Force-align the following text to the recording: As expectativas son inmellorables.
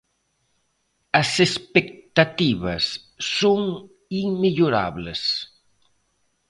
As 1.21 1.29
expectativas 1.47 2.83
son 3.37 3.59
inmellorables. 4.23 5.21